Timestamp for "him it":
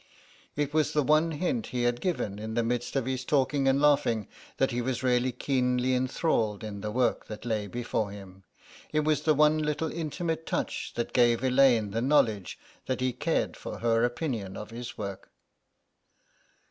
8.09-9.01